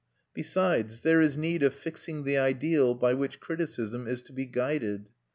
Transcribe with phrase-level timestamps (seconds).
[0.33, 5.09] Besides, there is need of fixing the ideal by which criticism is to be guided.